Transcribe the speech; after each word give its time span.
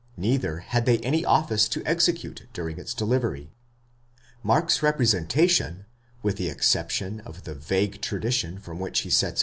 neither 0.17 0.61
had 0.61 0.87
they 0.87 0.97
any 1.01 1.23
office 1.23 1.67
to 1.67 1.85
execute 1.85 2.47
during 2.53 2.79
its 2.79 2.91
delivery. 2.91 3.51
Mark's 4.41 4.81
representation, 4.81 5.85
with 6.23 6.37
the 6.37 6.49
exception 6.49 7.19
of 7.19 7.43
the 7.43 7.53
vague 7.53 8.01
tradition 8.01 8.57
from 8.57 8.79
which 8.79 9.01
he 9.01 9.11
sets 9.11 9.19
17 9.21 9.29
De 9.29 9.29
Wette, 9.29 9.35
exeg. 9.35 9.39